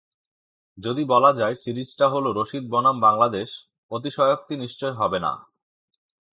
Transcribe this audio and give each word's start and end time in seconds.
যদি 0.77 1.03
বলা 1.05 1.31
যায় 1.33 1.55
সিরিজটা 1.55 2.05
হলো 2.09 2.29
রশিদ 2.33 2.63
বনাম 2.69 2.97
বাংলাদেশ, 2.99 3.49
অতিশয়োক্তি 3.91 4.53
নিশ্চয় 4.57 4.91
হবে 4.91 5.19
না। 5.19 5.31